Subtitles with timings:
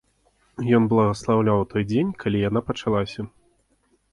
[0.77, 3.21] Ён благаслаўляў той дзень, калі яна пачалася.